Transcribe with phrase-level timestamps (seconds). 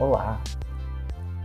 [0.00, 0.40] Olá!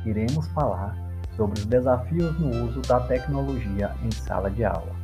[0.05, 0.95] Iremos falar
[1.35, 4.95] sobre os desafios no uso da tecnologia em sala de aula.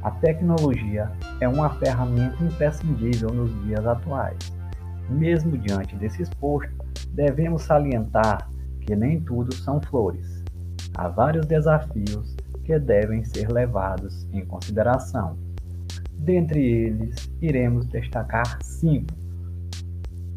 [0.00, 4.38] A tecnologia é uma ferramenta imprescindível nos dias atuais.
[5.10, 6.72] Mesmo diante desse exposto,
[7.14, 8.48] devemos salientar
[8.80, 10.44] que nem tudo são flores.
[10.94, 15.36] Há vários desafios que devem ser levados em consideração.
[16.12, 19.12] Dentre eles, iremos destacar cinco.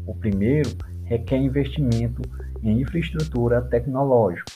[0.08, 0.70] O primeiro
[1.10, 2.22] requer investimento
[2.62, 4.52] em infraestrutura tecnológica.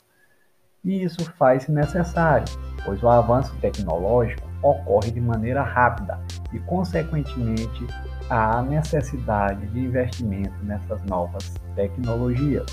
[0.85, 2.47] E isso faz-se necessário,
[2.85, 6.21] pois o avanço tecnológico ocorre de maneira rápida
[6.53, 7.87] e, consequentemente,
[8.31, 12.67] há necessidade de investimento nessas novas tecnologias.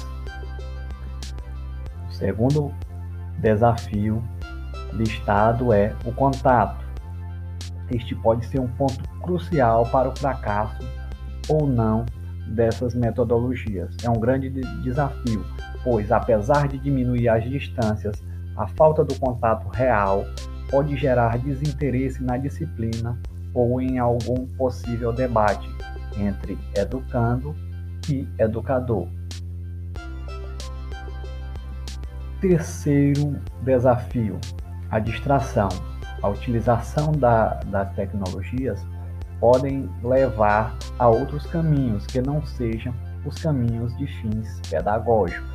[2.07, 2.71] O segundo
[3.39, 4.21] desafio
[4.93, 6.85] listado é o contato.
[7.89, 10.77] Este pode ser um ponto crucial para o fracasso
[11.49, 12.05] ou não
[12.51, 13.95] dessas metodologias.
[14.03, 14.49] É um grande
[14.83, 15.43] desafio,
[15.83, 18.21] pois, apesar de diminuir as distâncias,
[18.55, 20.25] a falta do contato real
[20.69, 23.17] pode gerar desinteresse na disciplina
[23.53, 25.69] ou em algum possível debate
[26.17, 27.55] entre educando
[28.09, 29.07] e educador.
[32.39, 34.39] Terceiro desafio:
[34.89, 35.69] a distração.
[36.21, 38.85] A utilização da, das tecnologias
[39.41, 42.93] podem levar a outros caminhos que não sejam
[43.25, 45.49] os caminhos de fins pedagógicos.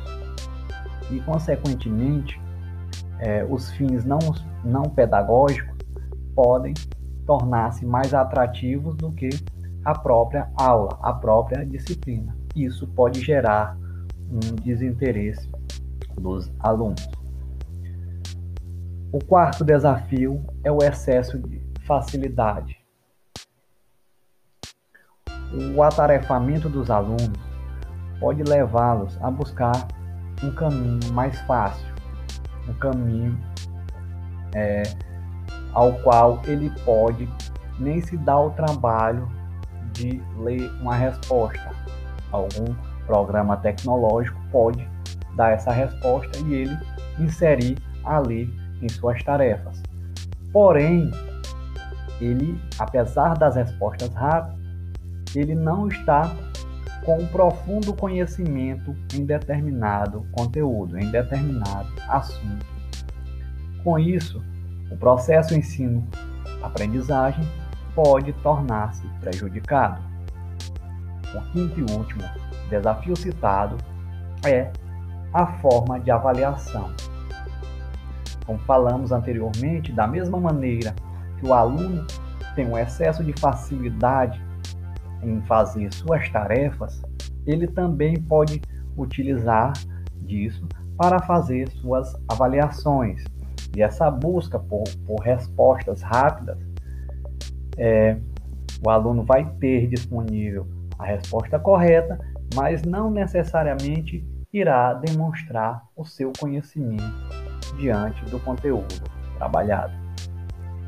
[1.09, 2.39] E, consequentemente,
[3.19, 4.19] é, os fins não,
[4.63, 5.73] não pedagógicos
[6.35, 6.73] podem
[7.25, 9.29] tornar-se mais atrativos do que
[9.85, 12.35] a própria aula, a própria disciplina.
[12.53, 13.77] Isso pode gerar
[14.29, 15.49] um desinteresse
[16.19, 17.09] dos alunos.
[19.13, 22.86] O quarto desafio é o excesso de facilidade
[25.53, 27.39] o atarefamento dos alunos
[28.19, 29.87] pode levá-los a buscar
[30.43, 31.87] um caminho mais fácil,
[32.67, 33.37] um caminho
[34.55, 34.83] é,
[35.73, 37.27] ao qual ele pode
[37.79, 39.29] nem se dar o trabalho
[39.93, 41.71] de ler uma resposta.
[42.31, 42.73] Algum
[43.05, 44.87] programa tecnológico pode
[45.35, 46.77] dar essa resposta e ele
[47.19, 48.51] inserir ali
[48.81, 49.81] em suas tarefas.
[50.51, 51.11] Porém,
[52.19, 54.66] ele, apesar das respostas rápidas,
[55.35, 56.35] ele não está
[57.03, 62.65] com um profundo conhecimento em determinado conteúdo, em determinado assunto.
[63.83, 64.43] Com isso,
[64.91, 67.47] o processo ensino-aprendizagem
[67.95, 70.01] pode tornar-se prejudicado.
[71.33, 72.23] O quinto e último
[72.69, 73.77] desafio citado
[74.45, 74.71] é
[75.33, 76.91] a forma de avaliação.
[78.45, 80.93] Como falamos anteriormente, da mesma maneira
[81.39, 82.05] que o aluno
[82.55, 84.41] tem um excesso de facilidade
[85.23, 87.01] em fazer suas tarefas,
[87.45, 88.61] ele também pode
[88.95, 89.73] utilizar
[90.21, 90.67] disso
[90.97, 93.23] para fazer suas avaliações.
[93.75, 96.57] E essa busca por, por respostas rápidas,
[97.77, 98.17] é,
[98.85, 100.67] o aluno vai ter disponível
[100.97, 102.19] a resposta correta,
[102.55, 107.03] mas não necessariamente irá demonstrar o seu conhecimento
[107.77, 109.03] diante do conteúdo
[109.37, 109.93] trabalhado.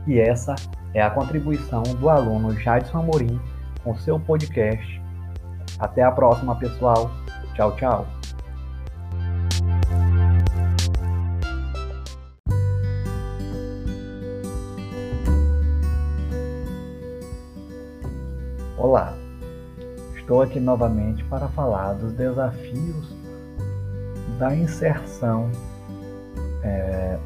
[0.07, 0.55] E essa
[0.93, 3.39] é a contribuição do aluno Jadson Amorim
[3.83, 5.01] com seu podcast.
[5.79, 7.11] Até a próxima, pessoal.
[7.55, 8.07] Tchau, tchau.
[18.77, 19.13] Olá,
[20.15, 23.13] estou aqui novamente para falar dos desafios
[24.37, 25.51] da inserção
[26.63, 27.19] é,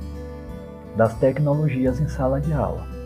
[0.97, 3.02] das tecnologias em sala de aula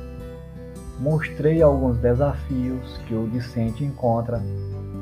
[1.00, 4.41] mostrei alguns desafios que o discente encontra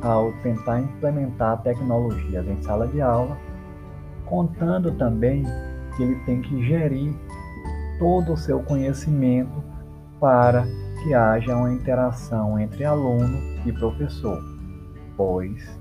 [0.01, 3.38] ao tentar implementar tecnologias em sala de aula,
[4.25, 5.44] contando também
[5.95, 7.13] que ele tem que gerir
[7.97, 9.63] todo o seu conhecimento
[10.19, 10.66] para
[11.01, 14.44] que haja uma interação entre aluno e professor,
[15.15, 15.80] pois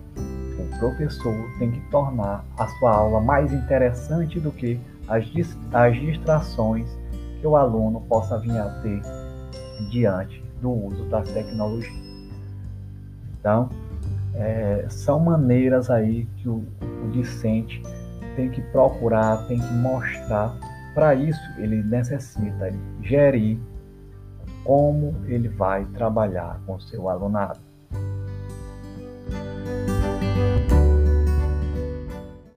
[0.58, 6.88] o professor tem que tornar a sua aula mais interessante do que as, distrações
[7.40, 9.02] que o aluno possa vir a ter
[9.90, 11.94] diante do uso das tecnologias.
[13.38, 13.68] Então,
[14.34, 17.82] é, são maneiras aí que o, o discente
[18.36, 20.56] tem que procurar, tem que mostrar.
[20.94, 22.72] Para isso, ele necessita
[23.02, 23.58] gerir
[24.64, 27.60] como ele vai trabalhar com seu alunado.